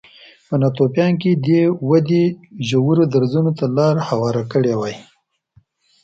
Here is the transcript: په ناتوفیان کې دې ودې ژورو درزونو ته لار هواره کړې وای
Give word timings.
په 0.47 0.55
ناتوفیان 0.61 1.13
کې 1.21 1.31
دې 1.45 1.61
ودې 1.89 2.25
ژورو 2.67 3.03
درزونو 3.13 3.51
ته 3.59 3.65
لار 3.77 3.95
هواره 4.07 4.43
کړې 4.51 4.73
وای 4.79 4.95